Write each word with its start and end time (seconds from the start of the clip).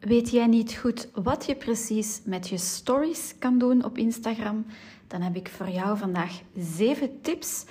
Weet 0.00 0.30
jij 0.30 0.46
niet 0.46 0.74
goed 0.74 1.08
wat 1.14 1.46
je 1.46 1.56
precies 1.56 2.20
met 2.24 2.48
je 2.48 2.58
stories 2.58 3.34
kan 3.38 3.58
doen 3.58 3.84
op 3.84 3.98
Instagram? 3.98 4.66
Dan 5.06 5.20
heb 5.20 5.36
ik 5.36 5.48
voor 5.48 5.68
jou 5.68 5.98
vandaag 5.98 6.40
7 6.56 7.20
tips 7.20 7.64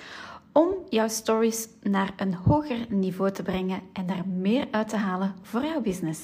om 0.52 0.74
jouw 0.88 1.08
stories 1.08 1.68
naar 1.82 2.12
een 2.16 2.34
hoger 2.34 2.86
niveau 2.88 3.30
te 3.32 3.42
brengen 3.42 3.82
en 3.92 4.06
daar 4.06 4.28
meer 4.28 4.68
uit 4.70 4.88
te 4.88 4.96
halen 4.96 5.34
voor 5.42 5.64
jouw 5.64 5.80
business. 5.80 6.20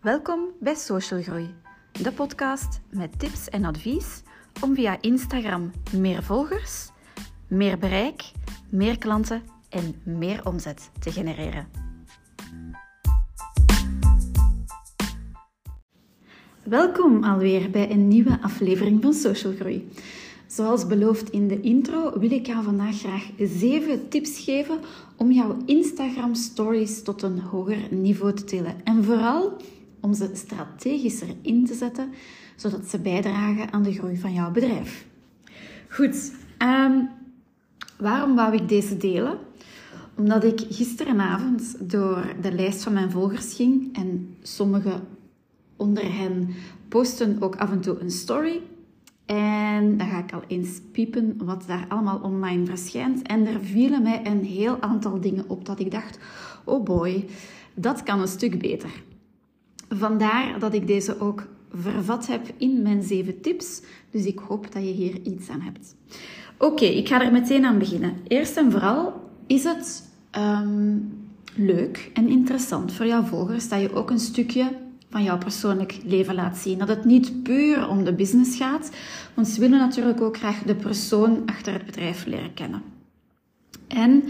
Welkom 0.00 0.48
bij 0.60 0.74
Social 0.74 1.22
Groei, 1.22 1.54
de 1.92 2.12
podcast 2.12 2.80
met 2.90 3.18
tips 3.18 3.48
en 3.48 3.64
advies 3.64 4.22
om 4.60 4.74
via 4.74 5.00
Instagram 5.00 5.72
meer 5.92 6.22
volgers, 6.22 6.90
meer 7.48 7.78
bereik, 7.78 8.32
meer 8.68 8.98
klanten 8.98 9.42
en 9.68 10.00
meer 10.04 10.46
omzet 10.46 10.90
te 11.00 11.12
genereren. 11.12 11.83
Welkom 16.64 17.24
alweer 17.24 17.70
bij 17.70 17.90
een 17.90 18.08
nieuwe 18.08 18.38
aflevering 18.40 19.02
van 19.02 19.12
Social 19.12 19.52
Groei. 19.52 19.88
Zoals 20.46 20.86
beloofd 20.86 21.30
in 21.30 21.48
de 21.48 21.60
intro 21.60 22.18
wil 22.18 22.30
ik 22.30 22.46
jou 22.46 22.64
vandaag 22.64 22.98
graag 22.98 23.30
7 23.38 24.08
tips 24.08 24.40
geven 24.40 24.78
om 25.16 25.32
jouw 25.32 25.56
Instagram 25.66 26.34
stories 26.34 27.02
tot 27.02 27.22
een 27.22 27.38
hoger 27.38 27.76
niveau 27.90 28.34
te 28.34 28.44
tillen. 28.44 28.74
En 28.84 29.04
vooral 29.04 29.56
om 30.00 30.14
ze 30.14 30.30
strategischer 30.32 31.28
in 31.42 31.66
te 31.66 31.74
zetten, 31.74 32.12
zodat 32.56 32.86
ze 32.86 32.98
bijdragen 32.98 33.72
aan 33.72 33.82
de 33.82 33.92
groei 33.92 34.16
van 34.16 34.32
jouw 34.32 34.50
bedrijf. 34.50 35.06
Goed, 35.88 36.32
ehm, 36.58 37.00
waarom 37.98 38.34
wou 38.34 38.54
ik 38.54 38.68
deze 38.68 38.96
delen? 38.96 39.38
Omdat 40.16 40.44
ik 40.44 40.60
gisterenavond 40.70 41.90
door 41.90 42.34
de 42.40 42.52
lijst 42.52 42.82
van 42.82 42.92
mijn 42.92 43.10
volgers 43.10 43.54
ging 43.54 43.96
en 43.96 44.36
sommige 44.42 45.00
onder 45.76 46.16
hen 46.18 46.48
posten 46.88 47.36
ook 47.40 47.56
af 47.56 47.70
en 47.70 47.80
toe 47.80 47.98
een 47.98 48.10
story. 48.10 48.60
En 49.26 49.96
dan 49.96 50.06
ga 50.08 50.18
ik 50.18 50.32
al 50.32 50.42
eens 50.46 50.80
piepen 50.92 51.36
wat 51.44 51.64
daar 51.66 51.84
allemaal 51.88 52.18
online 52.22 52.66
verschijnt. 52.66 53.22
En 53.22 53.46
er 53.46 53.60
vielen 53.60 54.02
mij 54.02 54.26
een 54.26 54.44
heel 54.44 54.80
aantal 54.80 55.20
dingen 55.20 55.44
op 55.48 55.64
dat 55.64 55.80
ik 55.80 55.90
dacht: 55.90 56.18
oh 56.64 56.84
boy, 56.84 57.24
dat 57.74 58.02
kan 58.02 58.20
een 58.20 58.28
stuk 58.28 58.58
beter. 58.58 59.02
Vandaar 59.88 60.58
dat 60.58 60.74
ik 60.74 60.86
deze 60.86 61.20
ook 61.20 61.46
vervat 61.70 62.26
heb 62.26 62.46
in 62.56 62.82
mijn 62.82 63.02
zeven 63.02 63.40
tips. 63.40 63.82
Dus 64.10 64.24
ik 64.24 64.38
hoop 64.38 64.72
dat 64.72 64.82
je 64.82 64.92
hier 64.92 65.20
iets 65.22 65.48
aan 65.48 65.60
hebt. 65.60 65.96
Oké, 66.58 66.84
ik 66.84 67.08
ga 67.08 67.24
er 67.24 67.32
meteen 67.32 67.64
aan 67.64 67.78
beginnen. 67.78 68.16
Eerst 68.28 68.56
en 68.56 68.70
vooral 68.70 69.30
is 69.46 69.64
het 69.64 70.10
ehm, 70.30 70.96
leuk 71.54 72.10
en 72.14 72.28
interessant 72.28 72.92
voor 72.92 73.06
jouw 73.06 73.22
volgers 73.22 73.68
dat 73.68 73.80
je 73.80 73.94
ook 73.94 74.10
een 74.10 74.18
stukje 74.18 74.83
van 75.14 75.22
jouw 75.22 75.38
persoonlijk 75.38 75.98
leven 76.04 76.34
laat 76.34 76.56
zien. 76.56 76.78
Dat 76.78 76.88
het 76.88 77.04
niet 77.04 77.42
puur 77.42 77.88
om 77.88 78.04
de 78.04 78.14
business 78.14 78.56
gaat, 78.56 78.90
want 79.34 79.48
ze 79.48 79.60
willen 79.60 79.78
natuurlijk 79.78 80.20
ook 80.20 80.36
graag 80.36 80.62
de 80.62 80.74
persoon 80.74 81.42
achter 81.46 81.72
het 81.72 81.86
bedrijf 81.86 82.26
leren 82.26 82.54
kennen. 82.54 82.82
En 83.88 84.22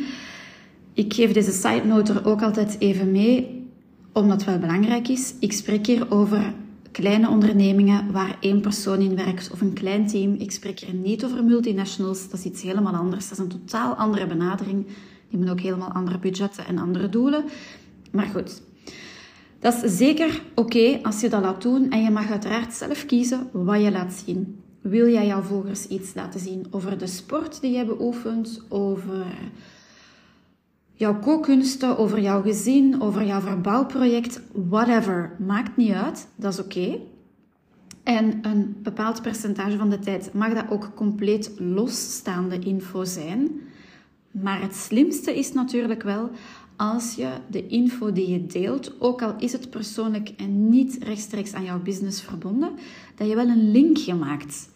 ik 0.93 1.15
geef 1.15 1.33
deze 1.33 1.53
side 1.53 1.85
note 1.85 2.13
er 2.13 2.27
ook 2.27 2.43
altijd 2.43 2.77
even 2.79 3.11
mee, 3.13 3.67
omdat 4.13 4.37
het 4.37 4.51
wel 4.51 4.59
belangrijk 4.59 5.09
is. 5.09 5.35
Ik 5.41 5.53
spreek 5.53 5.87
hier 5.87 6.11
over 6.11 6.53
kleine 6.91 7.29
ondernemingen 7.29 8.13
waar 8.13 8.37
één 8.41 8.61
persoon 8.61 9.01
in 9.01 9.17
werkt 9.17 9.51
of 9.51 9.61
een 9.61 9.73
klein 9.73 10.07
team. 10.07 10.35
Ik 10.35 10.51
spreek 10.51 10.81
hier 10.81 10.95
niet 10.95 11.25
over 11.25 11.45
multinationals, 11.45 12.31
dat 12.31 12.39
is 12.39 12.45
iets 12.45 12.63
helemaal 12.63 12.95
anders. 12.95 13.29
Dat 13.29 13.39
is 13.39 13.45
een 13.45 13.61
totaal 13.61 13.95
andere 13.95 14.27
benadering. 14.27 14.85
Die 14.85 15.39
hebben 15.39 15.49
ook 15.49 15.61
helemaal 15.61 15.93
andere 15.93 16.19
budgetten 16.19 16.67
en 16.67 16.79
andere 16.79 17.09
doelen. 17.09 17.45
Maar 18.11 18.27
goed, 18.27 18.63
dat 19.65 19.83
is 19.83 19.97
zeker 19.97 20.43
oké 20.55 20.99
als 21.03 21.21
je 21.21 21.29
dat 21.29 21.43
laat 21.43 21.63
doen 21.63 21.91
en 21.91 22.03
je 22.03 22.11
mag 22.11 22.31
uiteraard 22.31 22.75
zelf 22.75 23.07
kiezen 23.07 23.49
wat 23.53 23.83
je 23.83 23.91
laat 23.91 24.23
zien. 24.25 24.61
Wil 24.81 25.09
jij 25.09 25.27
jouw 25.27 25.43
volgers 25.43 25.87
iets 25.87 26.15
laten 26.15 26.41
zien 26.41 26.67
over 26.71 26.99
de 26.99 27.07
sport 27.07 27.61
die 27.61 27.73
jij 27.73 27.87
beoefent, 27.87 28.63
over 28.69 29.27
jouw 30.93 31.19
kookkunsten, 31.19 31.99
over 31.99 32.21
jouw 32.21 32.43
gezin, 32.43 33.03
over 33.03 33.25
jouw 33.25 33.41
verbouwproject, 33.41 34.41
whatever, 34.53 35.37
maakt 35.39 35.77
niet 35.77 35.93
uit, 35.93 36.29
dat 36.37 36.53
is 36.53 36.61
oké. 36.61 36.99
En 38.03 38.39
een 38.43 38.77
bepaald 38.83 39.23
percentage 39.23 39.77
van 39.77 39.91
de 39.91 39.99
tijd 39.99 40.33
mag 40.33 40.55
dat 40.55 40.71
ook 40.71 40.91
compleet 40.95 41.53
losstaande 41.59 42.59
info 42.59 43.05
zijn. 43.05 43.51
Maar 44.31 44.61
het 44.61 44.75
slimste 44.75 45.39
is 45.39 45.53
natuurlijk 45.53 46.03
wel 46.03 46.31
als 46.77 47.15
je 47.15 47.29
de 47.51 47.67
info 47.67 48.13
die 48.13 48.31
je 48.31 48.47
deelt, 48.47 49.01
ook 49.01 49.23
al 49.23 49.35
is 49.39 49.53
het 49.53 49.71
persoonlijk 49.71 50.33
en 50.37 50.69
niet 50.69 50.99
rechtstreeks 51.03 51.53
aan 51.53 51.65
jouw 51.65 51.83
business 51.83 52.23
verbonden, 52.23 52.71
dat 53.15 53.29
je 53.29 53.35
wel 53.35 53.49
een 53.49 53.71
linkje 53.71 54.15
maakt 54.15 54.69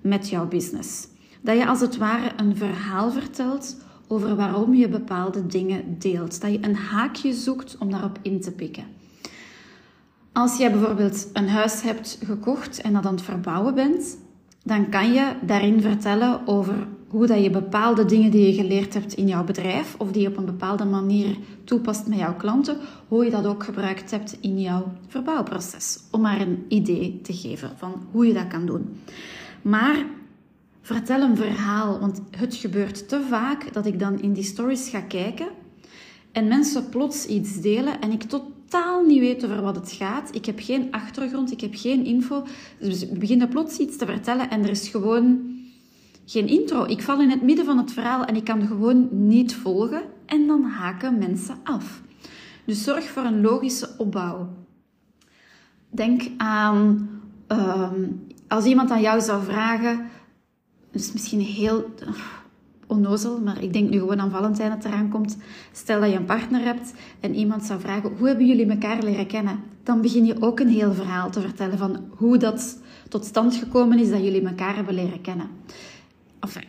met 0.00 0.28
jouw 0.28 0.48
business. 0.48 1.06
Dat 1.40 1.56
je 1.56 1.66
als 1.66 1.80
het 1.80 1.96
ware 1.96 2.30
een 2.36 2.56
verhaal 2.56 3.10
vertelt 3.10 3.76
over 4.06 4.36
waarom 4.36 4.74
je 4.74 4.88
bepaalde 4.88 5.46
dingen 5.46 5.98
deelt. 5.98 6.40
Dat 6.40 6.50
je 6.50 6.58
een 6.60 6.76
haakje 6.76 7.32
zoekt 7.32 7.76
om 7.78 7.90
daarop 7.90 8.18
in 8.22 8.40
te 8.40 8.52
pikken. 8.52 8.84
Als 10.32 10.56
jij 10.56 10.70
bijvoorbeeld 10.70 11.28
een 11.32 11.48
huis 11.48 11.82
hebt 11.82 12.18
gekocht 12.24 12.80
en 12.80 12.92
dat 12.92 13.06
aan 13.06 13.14
het 13.14 13.22
verbouwen 13.22 13.74
bent, 13.74 14.18
dan 14.62 14.88
kan 14.88 15.12
je 15.12 15.32
daarin 15.42 15.80
vertellen 15.80 16.46
over 16.46 16.86
hoe 17.14 17.26
dat 17.26 17.42
je 17.42 17.50
bepaalde 17.50 18.04
dingen 18.04 18.30
die 18.30 18.46
je 18.46 18.62
geleerd 18.62 18.94
hebt 18.94 19.14
in 19.14 19.26
jouw 19.26 19.44
bedrijf 19.44 19.94
of 19.98 20.12
die 20.12 20.22
je 20.22 20.28
op 20.28 20.36
een 20.36 20.44
bepaalde 20.44 20.84
manier 20.84 21.36
toepast 21.64 22.06
met 22.06 22.18
jouw 22.18 22.36
klanten, 22.36 22.76
hoe 23.08 23.24
je 23.24 23.30
dat 23.30 23.46
ook 23.46 23.64
gebruikt 23.64 24.10
hebt 24.10 24.36
in 24.40 24.60
jouw 24.60 24.92
verbouwproces. 25.06 25.98
Om 26.10 26.20
maar 26.20 26.40
een 26.40 26.64
idee 26.68 27.20
te 27.22 27.32
geven 27.32 27.70
van 27.76 28.06
hoe 28.10 28.26
je 28.26 28.32
dat 28.32 28.46
kan 28.46 28.66
doen. 28.66 29.00
Maar 29.62 30.06
vertel 30.82 31.20
een 31.20 31.36
verhaal, 31.36 32.00
want 32.00 32.20
het 32.30 32.54
gebeurt 32.54 33.08
te 33.08 33.20
vaak 33.28 33.72
dat 33.72 33.86
ik 33.86 33.98
dan 33.98 34.20
in 34.20 34.32
die 34.32 34.44
stories 34.44 34.88
ga 34.88 35.00
kijken 35.00 35.46
en 36.32 36.48
mensen 36.48 36.88
plots 36.88 37.26
iets 37.26 37.60
delen 37.60 38.00
en 38.00 38.12
ik 38.12 38.22
totaal 38.22 39.04
niet 39.04 39.20
weet 39.20 39.44
over 39.44 39.62
wat 39.62 39.76
het 39.76 39.92
gaat. 39.92 40.34
Ik 40.34 40.44
heb 40.44 40.58
geen 40.60 40.88
achtergrond, 40.90 41.52
ik 41.52 41.60
heb 41.60 41.74
geen 41.74 42.04
info. 42.04 42.44
Dus 42.78 43.02
ik 43.02 43.18
begin 43.18 43.48
plots 43.48 43.78
iets 43.78 43.96
te 43.96 44.06
vertellen 44.06 44.50
en 44.50 44.62
er 44.62 44.70
is 44.70 44.88
gewoon 44.88 45.53
geen 46.26 46.48
intro. 46.48 46.84
Ik 46.84 47.02
val 47.02 47.20
in 47.20 47.30
het 47.30 47.42
midden 47.42 47.64
van 47.64 47.78
het 47.78 47.92
verhaal 47.92 48.24
en 48.24 48.36
ik 48.36 48.44
kan 48.44 48.66
gewoon 48.66 49.08
niet 49.10 49.54
volgen 49.54 50.02
en 50.26 50.46
dan 50.46 50.62
haken 50.62 51.18
mensen 51.18 51.56
af. 51.64 52.02
Dus 52.64 52.84
zorg 52.84 53.04
voor 53.04 53.22
een 53.22 53.40
logische 53.40 53.94
opbouw. 53.98 54.48
Denk 55.90 56.22
aan 56.36 57.08
ehm, 57.46 58.02
als 58.48 58.64
iemand 58.64 58.90
aan 58.90 59.00
jou 59.00 59.20
zou 59.20 59.44
vragen, 59.44 60.06
is 60.90 61.12
misschien 61.12 61.40
heel 61.40 61.90
onnozel, 62.86 63.40
maar 63.40 63.62
ik 63.62 63.72
denk 63.72 63.90
nu 63.90 63.98
gewoon 63.98 64.20
aan 64.20 64.30
Valentijn 64.30 64.70
dat 64.70 64.84
eraan 64.84 65.08
komt. 65.08 65.36
Stel 65.72 66.00
dat 66.00 66.10
je 66.10 66.16
een 66.16 66.24
partner 66.24 66.60
hebt 66.60 66.94
en 67.20 67.34
iemand 67.34 67.62
zou 67.62 67.80
vragen, 67.80 68.12
hoe 68.18 68.26
hebben 68.26 68.46
jullie 68.46 68.70
elkaar 68.70 69.02
leren 69.02 69.26
kennen? 69.26 69.60
Dan 69.82 70.00
begin 70.00 70.24
je 70.24 70.42
ook 70.42 70.60
een 70.60 70.68
heel 70.68 70.92
verhaal 70.92 71.30
te 71.30 71.40
vertellen 71.40 71.78
van 71.78 72.04
hoe 72.16 72.36
dat 72.38 72.78
tot 73.08 73.24
stand 73.24 73.54
gekomen 73.54 73.98
is 73.98 74.10
dat 74.10 74.24
jullie 74.24 74.46
elkaar 74.46 74.74
hebben 74.74 74.94
leren 74.94 75.20
kennen. 75.20 75.48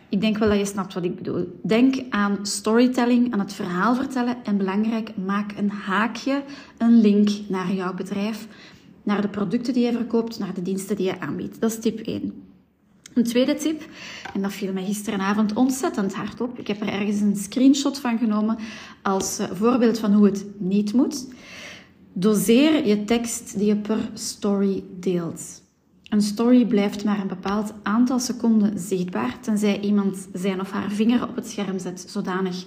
Ik 0.08 0.20
denk 0.20 0.38
wel 0.38 0.48
dat 0.48 0.58
je 0.58 0.64
snapt 0.64 0.94
wat 0.94 1.04
ik 1.04 1.16
bedoel. 1.16 1.60
Denk 1.62 1.94
aan 2.10 2.38
storytelling, 2.46 3.32
aan 3.32 3.38
het 3.38 3.52
verhaal 3.52 3.94
vertellen. 3.94 4.36
En 4.44 4.56
belangrijk, 4.56 5.16
maak 5.16 5.52
een 5.56 5.70
haakje, 5.70 6.42
een 6.78 7.00
link 7.00 7.28
naar 7.48 7.72
jouw 7.72 7.94
bedrijf, 7.94 8.46
naar 9.02 9.20
de 9.20 9.28
producten 9.28 9.72
die 9.72 9.84
je 9.84 9.92
verkoopt, 9.92 10.38
naar 10.38 10.54
de 10.54 10.62
diensten 10.62 10.96
die 10.96 11.06
je 11.06 11.20
aanbiedt. 11.20 11.60
Dat 11.60 11.70
is 11.70 11.78
tip 11.78 11.98
1. 11.98 12.32
Een 13.14 13.24
tweede 13.24 13.54
tip, 13.54 13.88
en 14.34 14.42
dat 14.42 14.52
viel 14.52 14.72
mij 14.72 14.84
gisteravond 14.84 15.52
ontzettend 15.52 16.14
hard 16.14 16.40
op. 16.40 16.58
Ik 16.58 16.66
heb 16.66 16.80
er 16.80 16.88
ergens 16.88 17.20
een 17.20 17.36
screenshot 17.36 17.98
van 17.98 18.18
genomen 18.18 18.58
als 19.02 19.38
eh, 19.38 19.50
voorbeeld 19.52 19.98
van 19.98 20.12
hoe 20.12 20.24
het 20.24 20.46
niet 20.58 20.92
moet. 20.92 21.26
Doseer 22.12 22.86
je 22.86 23.04
tekst 23.04 23.58
die 23.58 23.66
je 23.66 23.76
per 23.76 24.10
story 24.14 24.84
deelt. 25.00 25.64
Een 26.08 26.22
story 26.22 26.66
blijft 26.66 27.04
maar 27.04 27.20
een 27.20 27.26
bepaald 27.26 27.72
aantal 27.82 28.18
seconden 28.18 28.78
zichtbaar, 28.78 29.40
tenzij 29.40 29.80
iemand 29.80 30.28
zijn 30.32 30.60
of 30.60 30.70
haar 30.70 30.90
vinger 30.90 31.28
op 31.28 31.36
het 31.36 31.48
scherm 31.48 31.78
zet, 31.78 32.04
zodanig 32.08 32.64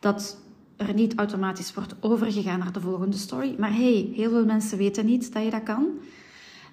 dat 0.00 0.38
er 0.76 0.94
niet 0.94 1.14
automatisch 1.14 1.74
wordt 1.74 1.94
overgegaan 2.00 2.58
naar 2.58 2.72
de 2.72 2.80
volgende 2.80 3.16
story. 3.16 3.54
Maar 3.58 3.74
hey, 3.74 4.10
heel 4.14 4.30
veel 4.30 4.44
mensen 4.44 4.78
weten 4.78 5.06
niet 5.06 5.32
dat 5.32 5.44
je 5.44 5.50
dat 5.50 5.62
kan. 5.62 5.86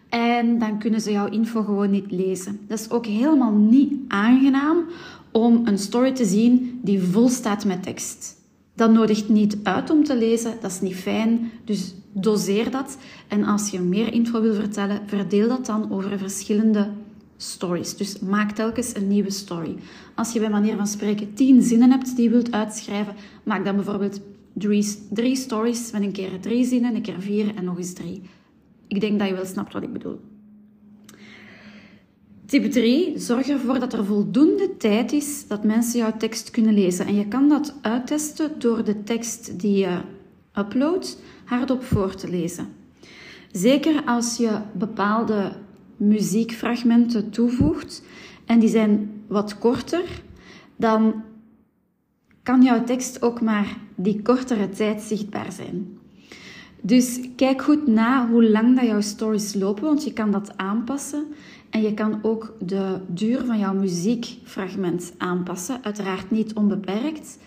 En 0.10 0.60
dan 0.60 0.80
kunnen 0.80 1.02
ze 1.02 1.12
jouw 1.12 1.30
info 1.30 1.63
gewoon 1.63 1.92
niet 1.92 2.12
lezen. 2.12 2.60
Dat 2.68 2.80
is 2.80 2.90
ook 2.90 3.06
helemaal 3.06 3.51
niet 3.51 3.94
aangenaam 4.08 4.86
om 5.31 5.68
een 5.68 5.78
story 5.78 6.12
te 6.12 6.25
zien 6.25 6.80
die 6.84 7.01
vol 7.01 7.30
staat 7.30 7.66
met 7.66 7.84
tekst. 7.84 8.36
Dat 8.75 8.92
nodigt 8.92 9.30
niet 9.30 9.57
uit 9.63 9.89
om 9.89 10.04
te 10.04 10.18
lezen, 10.18 10.54
dat 10.62 10.72
is 10.72 10.81
niet 10.81 10.95
fijn. 10.95 11.51
Dus 11.63 11.94
doseer 12.12 12.72
dat. 12.72 12.98
En 13.27 13.44
als 13.44 13.69
je 13.69 13.80
meer 13.80 14.13
info 14.13 14.42
wil 14.42 14.54
vertellen, 14.54 15.01
verdeel 15.06 15.48
dat 15.48 15.66
dan 15.66 15.92
over 15.92 16.18
verschillende 16.18 16.89
stories. 17.38 17.98
Dus 17.98 18.19
maak 18.19 18.51
telkens 18.51 18.95
een 18.95 19.07
nieuwe 19.07 19.31
story. 19.31 19.75
Als 20.16 20.33
je 20.33 20.39
bij 20.39 20.50
manier 20.50 20.75
van 20.75 20.88
spreken 20.88 21.33
tien 21.33 21.62
zinnen 21.62 21.92
hebt 21.92 22.16
die 22.16 22.24
je 22.24 22.30
wilt 22.30 22.51
uitschrijven, 22.51 23.16
maak 23.44 23.66
dan 23.66 23.75
bijvoorbeeld 23.75 24.22
drie, 24.54 24.98
drie 25.10 25.36
stories 25.36 25.92
met 25.92 26.01
een 26.01 26.12
keer 26.12 26.39
drie 26.39 26.66
zinnen, 26.66 26.95
een 26.95 27.01
keer 27.01 27.22
vier 27.22 27.56
en 27.56 27.63
nog 27.63 27.77
eens 27.77 27.94
drie. 27.94 28.22
Ik 28.88 29.01
denk 29.01 29.19
dat 29.19 29.27
je 29.27 29.33
wel 29.33 29.45
snapt 29.45 29.74
wat 29.74 29.83
ik 29.83 29.94
bedoel. 29.94 30.19
Tip 32.46 32.72
3. 32.72 33.20
Zorg 33.20 33.48
ervoor 33.48 33.80
dat 33.80 33.94
er 33.94 34.06
voldoende 34.06 34.78
tijd 34.78 35.12
is 35.12 35.48
dat 35.48 35.64
mensen 35.64 36.00
jouw 36.00 36.18
tekst 36.18 36.52
kunnen 36.52 36.74
lezen. 36.74 37.06
En 37.06 37.16
je 37.16 37.28
kan 37.28 37.50
dat 37.50 37.76
uittesten 37.82 38.60
door 38.60 38.84
de 38.84 39.04
tekst 39.04 39.60
die 39.60 39.78
je 39.78 39.98
uploadt 40.58 41.22
hardop 41.46 41.84
voor 41.84 42.16
te 42.16 42.30
lezen. 42.30 42.68
Zeker 43.52 44.04
als 44.06 44.38
je 44.38 44.58
bepaalde 44.74 45.52
muziekfragmenten 45.98 47.30
toevoegt 47.30 48.04
en 48.46 48.60
die 48.60 48.70
zijn 48.70 49.24
wat 49.28 49.58
korter, 49.58 50.22
dan 50.76 51.24
kan 52.44 52.64
jouw 52.64 52.84
tekst 52.84 53.22
ook 53.22 53.42
maar 53.42 53.78
die 53.96 54.22
kortere 54.22 54.70
tijd 54.70 55.02
zichtbaar 55.02 55.52
zijn. 55.52 55.98
Dus 56.82 57.20
kijk 57.36 57.62
goed 57.62 57.88
na 57.88 58.30
hoe 58.30 58.50
lang 58.50 58.76
dat 58.76 58.86
jouw 58.86 59.02
stories 59.02 59.54
lopen, 59.54 59.84
want 59.84 60.04
je 60.04 60.14
kan 60.14 60.32
dat 60.32 60.58
aanpassen. 60.58 61.26
En 61.75 61.81
je 61.81 61.94
kan 61.94 62.19
ook 62.22 62.54
de 62.60 63.00
duur 63.07 63.45
van 63.45 63.60
jouw 63.60 63.74
muziekfragment 63.74 65.13
aanpassen. 65.18 65.83
Uiteraard 65.83 66.31
niet 66.31 66.54
onbeperkt, 66.54 67.38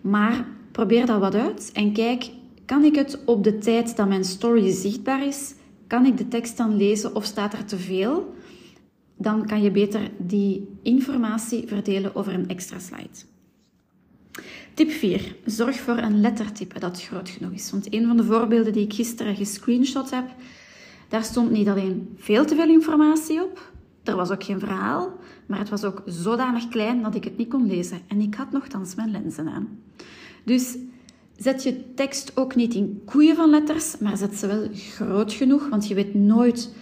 maar 0.00 0.46
probeer 0.72 1.06
dat 1.06 1.20
wat 1.20 1.34
uit 1.34 1.70
en 1.72 1.92
kijk, 1.92 2.30
kan 2.66 2.84
ik 2.84 2.94
het 2.94 3.18
op 3.24 3.44
de 3.44 3.58
tijd 3.58 3.96
dat 3.96 4.08
mijn 4.08 4.24
story 4.24 4.70
zichtbaar 4.70 5.26
is, 5.26 5.54
kan 5.86 6.06
ik 6.06 6.18
de 6.18 6.28
tekst 6.28 6.56
dan 6.56 6.76
lezen 6.76 7.14
of 7.14 7.24
staat 7.24 7.52
er 7.52 7.64
te 7.64 7.78
veel? 7.78 8.34
Dan 9.16 9.46
kan 9.46 9.62
je 9.62 9.70
beter 9.70 10.10
die 10.18 10.68
informatie 10.82 11.64
verdelen 11.66 12.14
over 12.14 12.34
een 12.34 12.48
extra 12.48 12.78
slide. 12.78 13.18
Tip 14.74 14.90
4. 14.90 15.36
Zorg 15.44 15.80
voor 15.80 15.96
een 15.98 16.20
lettertype 16.20 16.78
dat 16.78 17.02
groot 17.02 17.28
genoeg 17.28 17.52
is. 17.52 17.70
Want 17.70 17.94
een 17.94 18.06
van 18.06 18.16
de 18.16 18.24
voorbeelden 18.24 18.72
die 18.72 18.84
ik 18.84 18.94
gisteren 18.94 19.36
gescreenshot 19.36 20.10
heb, 20.10 20.24
daar 21.12 21.24
stond 21.24 21.50
niet 21.50 21.68
alleen 21.68 22.14
veel 22.16 22.44
te 22.44 22.54
veel 22.54 22.68
informatie 22.68 23.42
op, 23.42 23.72
er 24.02 24.16
was 24.16 24.30
ook 24.30 24.44
geen 24.44 24.58
verhaal, 24.58 25.12
maar 25.46 25.58
het 25.58 25.68
was 25.68 25.84
ook 25.84 26.02
zodanig 26.06 26.68
klein 26.68 27.02
dat 27.02 27.14
ik 27.14 27.24
het 27.24 27.36
niet 27.36 27.48
kon 27.48 27.66
lezen. 27.66 28.00
En 28.08 28.20
ik 28.20 28.34
had 28.34 28.50
nogthans 28.50 28.94
mijn 28.94 29.10
lenzen 29.10 29.48
aan. 29.48 29.68
Dus 30.44 30.76
zet 31.36 31.62
je 31.62 31.94
tekst 31.94 32.36
ook 32.36 32.54
niet 32.54 32.74
in 32.74 33.02
koeien 33.04 33.36
van 33.36 33.50
letters, 33.50 33.98
maar 33.98 34.16
zet 34.16 34.34
ze 34.34 34.46
wel 34.46 34.68
groot 34.72 35.32
genoeg, 35.32 35.68
want 35.68 35.88
je 35.88 35.94
weet 35.94 36.14
nooit 36.14 36.74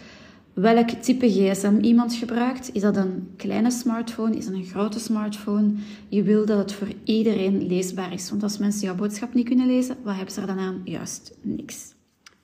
welk 0.53 0.89
type 0.89 1.29
gsm 1.29 1.79
iemand 1.81 2.15
gebruikt. 2.15 2.71
Is 2.73 2.83
dat 2.83 2.97
een 2.97 3.33
kleine 3.37 3.71
smartphone? 3.71 4.37
Is 4.37 4.45
dat 4.45 4.55
een 4.55 4.65
grote 4.65 5.01
smartphone? 5.01 5.73
Je 6.09 6.23
wil 6.23 6.47
dat 6.47 6.59
het 6.59 6.73
voor 6.73 6.89
iedereen 7.05 7.67
leesbaar 7.67 8.13
is. 8.13 8.31
Want 8.31 8.43
als 8.43 8.59
mensen 8.59 8.87
jouw 8.87 8.95
boodschap 8.95 9.35
niet 9.35 9.47
kunnen 9.49 9.67
lezen, 9.67 9.97
wat 10.03 10.15
hebben 10.15 10.35
ze 10.35 10.41
er 10.41 10.47
dan 10.47 10.59
aan? 10.59 10.81
Juist 10.85 11.37
niks. 11.43 11.95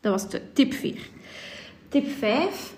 Dat 0.01 0.13
was 0.13 0.31
de 0.31 0.41
tip 0.53 0.73
4. 0.73 1.15
Tip 1.89 2.09
5. 2.09 2.75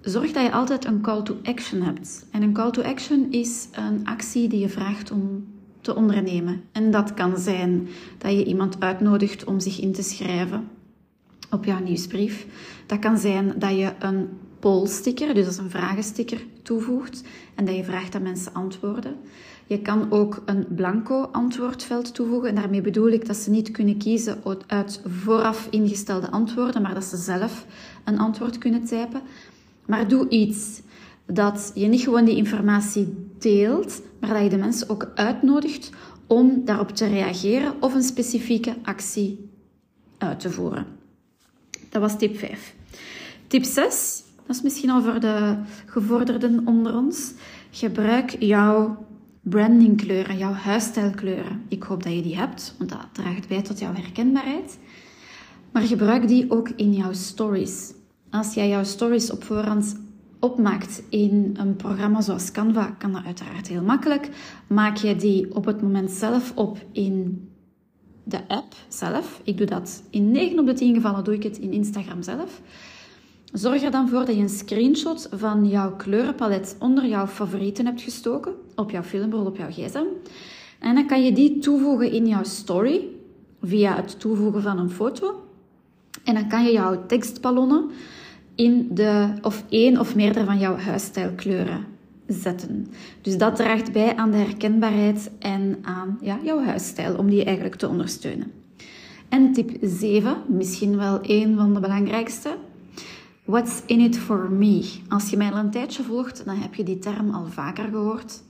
Zorg 0.00 0.32
dat 0.32 0.42
je 0.42 0.52
altijd 0.52 0.84
een 0.84 1.00
call 1.00 1.22
to 1.22 1.36
action 1.42 1.82
hebt. 1.82 2.26
En 2.30 2.42
een 2.42 2.52
call 2.52 2.70
to 2.70 2.82
action 2.82 3.30
is 3.30 3.68
een 3.72 4.06
actie 4.06 4.48
die 4.48 4.60
je 4.60 4.68
vraagt 4.68 5.10
om 5.10 5.46
te 5.80 5.94
ondernemen. 5.94 6.62
En 6.72 6.90
dat 6.90 7.14
kan 7.14 7.38
zijn 7.38 7.88
dat 8.18 8.32
je 8.32 8.44
iemand 8.44 8.80
uitnodigt 8.80 9.44
om 9.44 9.60
zich 9.60 9.80
in 9.80 9.92
te 9.92 10.02
schrijven 10.02 10.68
op 11.50 11.64
jouw 11.64 11.78
nieuwsbrief. 11.78 12.46
Dat 12.86 12.98
kan 12.98 13.18
zijn 13.18 13.54
dat 13.58 13.76
je 13.76 13.92
een 13.98 14.28
pollsticker, 14.58 15.34
dus 15.34 15.56
een 15.56 15.70
vragensticker, 15.70 16.44
toevoegt 16.62 17.22
en 17.54 17.64
dat 17.64 17.76
je 17.76 17.84
vraagt 17.84 18.12
dat 18.12 18.22
mensen 18.22 18.54
antwoorden. 18.54 19.16
Je 19.66 19.78
kan 19.82 20.10
ook 20.10 20.42
een 20.44 20.66
blanco 20.68 21.22
antwoordveld 21.22 22.14
toevoegen 22.14 22.48
en 22.48 22.54
daarmee 22.54 22.80
bedoel 22.80 23.08
ik 23.08 23.26
dat 23.26 23.36
ze 23.36 23.50
niet 23.50 23.70
kunnen 23.70 23.96
kiezen 23.96 24.42
uit 24.66 25.02
vooraf 25.06 25.66
ingestelde 25.70 26.30
antwoorden, 26.30 26.82
maar 26.82 26.94
dat 26.94 27.04
ze 27.04 27.16
zelf 27.16 27.66
een 28.04 28.18
antwoord 28.18 28.58
kunnen 28.58 28.84
typen. 28.84 29.22
Maar 29.86 30.08
doe 30.08 30.28
iets 30.28 30.82
dat 31.26 31.72
je 31.74 31.86
niet 31.86 32.00
gewoon 32.00 32.24
die 32.24 32.36
informatie 32.36 33.28
deelt, 33.38 34.02
maar 34.20 34.32
dat 34.32 34.42
je 34.42 34.48
de 34.48 34.56
mensen 34.56 34.88
ook 34.88 35.10
uitnodigt 35.14 35.90
om 36.26 36.64
daarop 36.64 36.90
te 36.90 37.06
reageren 37.06 37.74
of 37.80 37.94
een 37.94 38.02
specifieke 38.02 38.74
actie 38.82 39.50
uit 40.18 40.40
te 40.40 40.50
voeren. 40.50 40.86
Dat 41.88 42.00
was 42.00 42.18
tip 42.18 42.36
5. 42.36 42.74
Tip 43.46 43.64
6, 43.64 44.22
dat 44.46 44.56
is 44.56 44.62
misschien 44.62 44.90
al 44.90 45.02
voor 45.02 45.20
de 45.20 45.56
gevorderden 45.86 46.66
onder 46.66 46.96
ons. 46.96 47.32
Gebruik 47.70 48.36
jouw 48.38 49.06
brandingkleuren, 49.42 50.38
jouw 50.38 50.52
huisstijlkleuren. 50.52 51.62
Ik 51.68 51.82
hoop 51.82 52.02
dat 52.02 52.12
je 52.12 52.22
die 52.22 52.36
hebt, 52.36 52.74
want 52.78 52.90
dat 52.90 53.06
draagt 53.12 53.48
bij 53.48 53.62
tot 53.62 53.78
jouw 53.78 53.94
herkenbaarheid. 53.94 54.78
Maar 55.72 55.82
gebruik 55.82 56.28
die 56.28 56.50
ook 56.50 56.68
in 56.68 56.92
jouw 56.92 57.12
stories. 57.12 57.92
Als 58.30 58.54
jij 58.54 58.68
jouw 58.68 58.84
stories 58.84 59.30
op 59.30 59.44
voorhand 59.44 59.96
opmaakt 60.40 61.02
in 61.08 61.56
een 61.58 61.76
programma 61.76 62.20
zoals 62.20 62.50
Canva, 62.50 62.94
kan 62.98 63.12
dat 63.12 63.24
uiteraard 63.24 63.68
heel 63.68 63.82
makkelijk. 63.82 64.28
Maak 64.66 64.96
je 64.96 65.16
die 65.16 65.54
op 65.54 65.64
het 65.64 65.82
moment 65.82 66.10
zelf 66.10 66.52
op 66.56 66.84
in 66.92 67.48
de 68.24 68.48
app 68.48 68.74
zelf. 68.88 69.40
Ik 69.44 69.56
doe 69.56 69.66
dat 69.66 70.02
in 70.10 70.30
9 70.30 70.58
op 70.58 70.66
de 70.66 70.72
10 70.72 70.94
gevallen 70.94 71.24
doe 71.24 71.34
ik 71.34 71.42
het 71.42 71.58
in 71.58 71.72
Instagram 71.72 72.22
zelf. 72.22 72.60
Zorg 73.52 73.82
er 73.82 73.90
dan 73.90 74.08
voor 74.08 74.24
dat 74.24 74.34
je 74.34 74.40
een 74.40 74.48
screenshot 74.48 75.28
van 75.30 75.68
jouw 75.68 75.96
kleurenpalet 75.96 76.76
onder 76.78 77.06
jouw 77.06 77.26
favorieten 77.26 77.86
hebt 77.86 78.02
gestoken, 78.02 78.52
op 78.74 78.90
jouw 78.90 79.02
filmrol, 79.02 79.46
op 79.46 79.56
jouw 79.56 79.70
gsm. 79.70 80.04
En 80.78 80.94
dan 80.94 81.06
kan 81.06 81.24
je 81.24 81.32
die 81.32 81.58
toevoegen 81.58 82.12
in 82.12 82.26
jouw 82.26 82.44
story 82.44 83.08
via 83.62 83.96
het 83.96 84.20
toevoegen 84.20 84.62
van 84.62 84.78
een 84.78 84.90
foto. 84.90 85.42
En 86.24 86.34
dan 86.34 86.48
kan 86.48 86.64
je 86.64 86.72
jouw 86.72 87.06
tekstballonnen 87.06 87.90
in 88.54 88.88
de, 88.90 89.28
of 89.42 89.64
één 89.68 89.98
of 89.98 90.14
meerdere 90.14 90.44
van 90.44 90.58
jouw 90.58 90.76
huisstijlkleuren 90.76 91.84
zetten. 92.26 92.86
Dus 93.20 93.38
dat 93.38 93.56
draagt 93.56 93.92
bij 93.92 94.16
aan 94.16 94.30
de 94.30 94.36
herkenbaarheid 94.36 95.30
en 95.38 95.78
aan 95.82 96.18
ja, 96.20 96.38
jouw 96.44 96.62
huisstijl, 96.62 97.16
om 97.16 97.30
die 97.30 97.44
eigenlijk 97.44 97.76
te 97.76 97.88
ondersteunen. 97.88 98.52
En 99.28 99.52
tip 99.52 99.70
7, 99.80 100.36
misschien 100.46 100.96
wel 100.96 101.18
een 101.22 101.56
van 101.56 101.74
de 101.74 101.80
belangrijkste. 101.80 102.48
What's 103.44 103.82
in 103.86 104.00
it 104.00 104.18
for 104.18 104.50
me? 104.50 104.92
Als 105.08 105.30
je 105.30 105.36
mij 105.36 105.50
al 105.50 105.58
een 105.58 105.70
tijdje 105.70 106.02
volgt, 106.02 106.44
dan 106.44 106.56
heb 106.56 106.74
je 106.74 106.82
die 106.82 106.98
term 106.98 107.30
al 107.30 107.46
vaker 107.46 107.84
gehoord. 107.84 108.42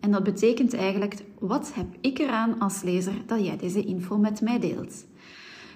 En 0.00 0.10
dat 0.10 0.22
betekent 0.22 0.74
eigenlijk, 0.74 1.14
wat 1.38 1.72
heb 1.74 1.86
ik 2.00 2.18
eraan 2.18 2.58
als 2.58 2.82
lezer 2.82 3.14
dat 3.26 3.44
jij 3.44 3.56
deze 3.56 3.84
info 3.84 4.18
met 4.18 4.40
mij 4.40 4.58
deelt? 4.60 5.04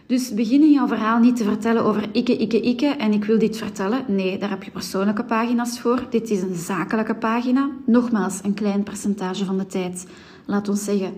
Dus 0.06 0.34
begin 0.34 0.62
in 0.62 0.72
jouw 0.72 0.86
verhaal 0.86 1.18
niet 1.18 1.36
te 1.36 1.44
vertellen 1.44 1.84
over 1.84 2.08
ikke, 2.12 2.36
ikke, 2.36 2.60
ikke 2.60 2.86
en 2.86 3.12
ik 3.12 3.24
wil 3.24 3.38
dit 3.38 3.56
vertellen. 3.56 4.04
Nee, 4.08 4.38
daar 4.38 4.50
heb 4.50 4.62
je 4.62 4.70
persoonlijke 4.70 5.24
pagina's 5.24 5.80
voor. 5.80 6.06
Dit 6.10 6.30
is 6.30 6.42
een 6.42 6.54
zakelijke 6.54 7.14
pagina. 7.14 7.70
Nogmaals, 7.86 8.40
een 8.42 8.54
klein 8.54 8.82
percentage 8.82 9.44
van 9.44 9.58
de 9.58 9.66
tijd. 9.66 10.06
Laat 10.46 10.68
ons 10.68 10.84
zeggen, 10.84 11.12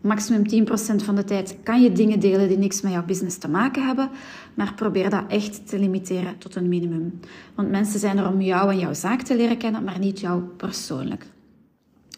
maximum 0.00 0.66
10% 0.66 1.04
van 1.04 1.14
de 1.14 1.24
tijd 1.24 1.56
kan 1.62 1.82
je 1.82 1.92
dingen 1.92 2.20
delen 2.20 2.48
die 2.48 2.58
niks 2.58 2.80
met 2.80 2.92
jouw 2.92 3.04
business 3.04 3.38
te 3.38 3.48
maken 3.48 3.86
hebben. 3.86 4.10
Maar 4.54 4.74
probeer 4.74 5.10
dat 5.10 5.24
echt 5.28 5.68
te 5.68 5.78
limiteren 5.78 6.38
tot 6.38 6.54
een 6.54 6.68
minimum. 6.68 7.20
Want 7.54 7.70
mensen 7.70 8.00
zijn 8.00 8.18
er 8.18 8.28
om 8.28 8.40
jou 8.40 8.70
en 8.70 8.78
jouw 8.78 8.94
zaak 8.94 9.22
te 9.22 9.36
leren 9.36 9.56
kennen, 9.56 9.84
maar 9.84 9.98
niet 9.98 10.20
jou 10.20 10.42
persoonlijk. 10.42 11.26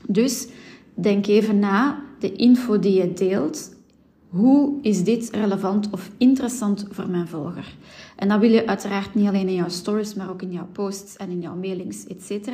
Dus 0.07 0.49
denk 0.95 1.27
even 1.27 1.59
na, 1.59 2.03
de 2.19 2.33
info 2.33 2.79
die 2.79 2.95
je 2.95 3.13
deelt, 3.13 3.71
hoe 4.29 4.79
is 4.83 5.05
dit 5.05 5.31
relevant 5.31 5.89
of 5.91 6.11
interessant 6.17 6.87
voor 6.91 7.09
mijn 7.09 7.29
volger? 7.29 7.75
En 8.17 8.29
dat 8.29 8.41
wil 8.41 8.51
je 8.51 8.67
uiteraard 8.67 9.15
niet 9.15 9.29
alleen 9.29 9.49
in 9.49 9.55
jouw 9.55 9.69
stories, 9.69 10.15
maar 10.15 10.31
ook 10.31 10.43
in 10.43 10.53
jouw 10.53 10.69
posts 10.73 11.17
en 11.17 11.31
in 11.31 11.41
jouw 11.41 11.55
mailings, 11.55 12.07
etc. 12.07 12.49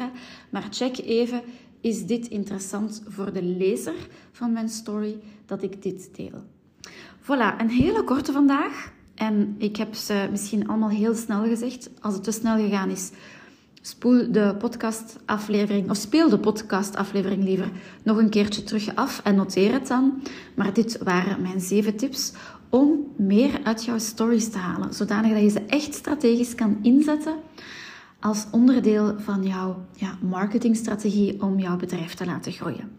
Maar 0.50 0.66
check 0.70 0.98
even, 0.98 1.40
is 1.80 2.06
dit 2.06 2.28
interessant 2.28 3.02
voor 3.08 3.32
de 3.32 3.42
lezer 3.42 4.08
van 4.32 4.52
mijn 4.52 4.68
story 4.68 5.18
dat 5.46 5.62
ik 5.62 5.82
dit 5.82 6.10
deel? 6.16 6.42
Voilà, 7.22 7.60
een 7.60 7.70
hele 7.70 8.04
korte 8.04 8.32
vandaag. 8.32 8.92
En 9.14 9.54
ik 9.58 9.76
heb 9.76 9.94
ze 9.94 10.28
misschien 10.30 10.68
allemaal 10.68 10.88
heel 10.88 11.14
snel 11.14 11.44
gezegd. 11.44 11.90
Als 12.00 12.14
het 12.14 12.24
te 12.24 12.30
snel 12.30 12.56
gegaan 12.56 12.90
is, 12.90 13.10
spoel 13.82 14.32
de 14.32 14.54
podcastaflevering, 14.58 15.90
of 15.90 15.96
speel 15.96 16.28
de 16.28 16.38
podcastaflevering 16.38 17.44
liever 17.44 17.70
nog 18.02 18.16
een 18.16 18.30
keertje 18.30 18.62
terug 18.62 18.94
af 18.94 19.20
en 19.24 19.34
noteer 19.34 19.72
het 19.72 19.86
dan. 19.86 20.22
Maar 20.54 20.72
dit 20.72 20.98
waren 21.02 21.42
mijn 21.42 21.60
zeven 21.60 21.96
tips 21.96 22.32
om 22.68 23.12
meer 23.16 23.60
uit 23.64 23.84
jouw 23.84 23.98
stories 23.98 24.50
te 24.50 24.58
halen, 24.58 24.94
zodanig 24.94 25.32
dat 25.32 25.42
je 25.42 25.48
ze 25.48 25.60
echt 25.66 25.94
strategisch 25.94 26.54
kan 26.54 26.78
inzetten 26.82 27.34
als 28.20 28.46
onderdeel 28.50 29.14
van 29.18 29.42
jouw 29.42 29.76
ja, 29.92 30.18
marketingstrategie 30.28 31.42
om 31.42 31.58
jouw 31.58 31.76
bedrijf 31.76 32.14
te 32.14 32.26
laten 32.26 32.52
groeien. 32.52 32.90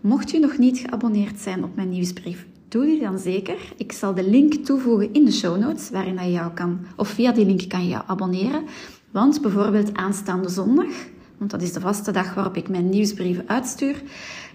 Mocht 0.00 0.30
je 0.30 0.38
nog 0.38 0.58
niet 0.58 0.78
geabonneerd 0.78 1.38
zijn 1.38 1.64
op 1.64 1.76
mijn 1.76 1.88
nieuwsbrief, 1.88 2.46
doe 2.68 2.86
die 2.86 3.00
dan 3.00 3.18
zeker. 3.18 3.72
Ik 3.76 3.92
zal 3.92 4.14
de 4.14 4.30
link 4.30 4.54
toevoegen 4.54 5.12
in 5.12 5.24
de 5.24 5.32
show 5.32 5.58
notes, 5.58 5.90
waarin 5.90 6.24
je 6.24 6.30
jou 6.30 6.52
kan, 6.52 6.80
of 6.96 7.08
via 7.08 7.32
die 7.32 7.46
link 7.46 7.68
kan 7.68 7.82
je 7.82 7.88
jou 7.88 8.02
abonneren. 8.06 8.64
Want 9.10 9.42
bijvoorbeeld 9.42 9.94
aanstaande 9.94 10.48
zondag, 10.48 10.92
want 11.38 11.50
dat 11.50 11.62
is 11.62 11.72
de 11.72 11.80
vaste 11.80 12.12
dag 12.12 12.34
waarop 12.34 12.56
ik 12.56 12.68
mijn 12.68 12.88
nieuwsbrieven 12.88 13.48
uitstuur, 13.48 14.02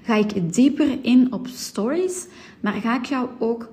ga 0.03 0.15
ik 0.15 0.53
dieper 0.53 0.97
in 1.01 1.33
op 1.33 1.47
stories, 1.47 2.27
maar 2.59 2.73
ga 2.73 2.97
ik 2.97 3.05
jou 3.05 3.29
ook 3.39 3.69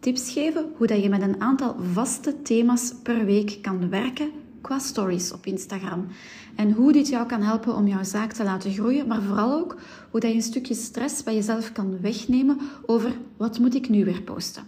tips 0.00 0.32
geven 0.32 0.66
hoe 0.76 0.86
dat 0.86 1.02
je 1.02 1.08
met 1.08 1.22
een 1.22 1.40
aantal 1.40 1.76
vaste 1.92 2.42
thema's 2.42 2.92
per 3.02 3.24
week 3.24 3.58
kan 3.62 3.88
werken 3.88 4.30
qua 4.62 4.78
stories 4.78 5.32
op 5.32 5.46
Instagram. 5.46 6.06
En 6.54 6.72
hoe 6.72 6.92
dit 6.92 7.08
jou 7.08 7.26
kan 7.26 7.42
helpen 7.42 7.74
om 7.74 7.86
jouw 7.86 8.04
zaak 8.04 8.32
te 8.32 8.44
laten 8.44 8.72
groeien, 8.72 9.06
maar 9.06 9.22
vooral 9.22 9.52
ook 9.52 9.76
hoe 10.10 10.20
dat 10.20 10.30
je 10.30 10.36
een 10.36 10.42
stukje 10.42 10.74
stress 10.74 11.22
bij 11.22 11.34
jezelf 11.34 11.72
kan 11.72 12.00
wegnemen 12.00 12.58
over 12.86 13.12
wat 13.36 13.58
moet 13.58 13.74
ik 13.74 13.88
nu 13.88 14.04
weer 14.04 14.22
posten. 14.22 14.62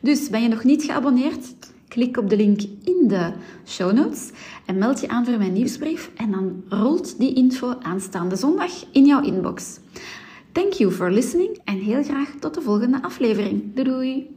Dus 0.00 0.30
ben 0.30 0.42
je 0.42 0.48
nog 0.48 0.64
niet 0.64 0.82
geabonneerd? 0.82 1.54
Klik 1.88 2.16
op 2.16 2.30
de 2.30 2.36
link 2.36 2.60
in 2.84 3.08
de 3.08 3.32
show 3.66 3.92
notes 3.92 4.30
en 4.66 4.78
meld 4.78 5.00
je 5.00 5.08
aan 5.08 5.24
voor 5.24 5.38
mijn 5.38 5.52
nieuwsbrief 5.52 6.10
en 6.16 6.30
dan 6.30 6.62
rolt 6.68 7.18
die 7.18 7.34
info 7.34 7.74
aanstaande 7.82 8.36
zondag 8.36 8.72
in 8.92 9.06
jouw 9.06 9.22
inbox. 9.22 9.78
Thank 10.52 10.72
you 10.72 10.92
for 10.92 11.12
listening 11.12 11.58
en 11.64 11.78
heel 11.78 12.02
graag 12.02 12.30
tot 12.40 12.54
de 12.54 12.60
volgende 12.60 13.02
aflevering. 13.02 13.74
Doei 13.74 13.88
doei! 13.88 14.35